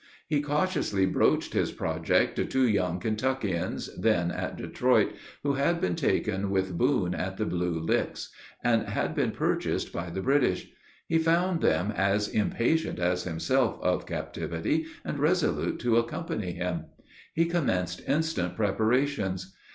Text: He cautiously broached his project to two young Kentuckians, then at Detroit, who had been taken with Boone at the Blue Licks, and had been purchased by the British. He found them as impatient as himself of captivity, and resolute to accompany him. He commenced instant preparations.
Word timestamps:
He 0.27 0.41
cautiously 0.41 1.05
broached 1.05 1.53
his 1.53 1.71
project 1.71 2.35
to 2.37 2.43
two 2.45 2.67
young 2.67 2.99
Kentuckians, 2.99 3.95
then 3.95 4.31
at 4.31 4.57
Detroit, 4.57 5.13
who 5.43 5.53
had 5.53 5.79
been 5.79 5.93
taken 5.95 6.49
with 6.49 6.75
Boone 6.75 7.13
at 7.13 7.37
the 7.37 7.45
Blue 7.45 7.79
Licks, 7.79 8.29
and 8.63 8.81
had 8.87 9.13
been 9.13 9.29
purchased 9.29 9.93
by 9.93 10.09
the 10.09 10.23
British. 10.23 10.71
He 11.07 11.19
found 11.19 11.61
them 11.61 11.91
as 11.95 12.27
impatient 12.27 12.97
as 12.97 13.25
himself 13.25 13.79
of 13.83 14.07
captivity, 14.07 14.87
and 15.05 15.19
resolute 15.19 15.77
to 15.81 15.97
accompany 15.97 16.53
him. 16.53 16.85
He 17.35 17.45
commenced 17.45 18.01
instant 18.09 18.55
preparations. 18.55 19.55